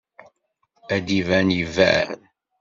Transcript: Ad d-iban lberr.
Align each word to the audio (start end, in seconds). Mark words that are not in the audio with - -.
Ad 0.95 1.03
d-iban 1.05 1.49
lberr. 1.67 2.09